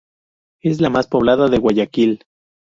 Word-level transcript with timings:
Es 0.63 0.81
la 0.81 0.89
más 0.89 1.05
poblada 1.05 1.47
de 1.47 1.59
Guayaquil. 1.59 2.23